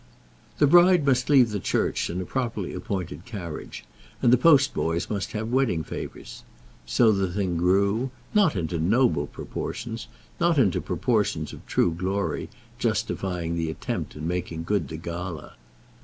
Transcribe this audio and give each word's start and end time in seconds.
The 0.57 0.65
bride 0.65 1.05
must 1.05 1.29
leave 1.29 1.51
the 1.51 1.59
church 1.59 2.09
in 2.09 2.19
a 2.19 2.25
properly 2.25 2.73
appointed 2.73 3.23
carriage, 3.23 3.83
and 4.19 4.33
the 4.33 4.35
postboys 4.35 5.11
must 5.11 5.33
have 5.33 5.51
wedding 5.51 5.83
favours. 5.83 6.41
So 6.87 7.11
the 7.11 7.31
thing 7.31 7.55
grew; 7.55 8.09
not 8.33 8.55
into 8.55 8.79
noble 8.79 9.27
proportions, 9.27 10.07
not 10.39 10.57
into 10.57 10.81
proportions 10.81 11.53
of 11.53 11.63
true 11.67 11.93
glory, 11.93 12.49
justifying 12.79 13.55
the 13.55 13.69
attempt 13.69 14.15
and 14.15 14.27
making 14.27 14.63
good 14.63 14.87
the 14.87 14.97
gala. 14.97 15.53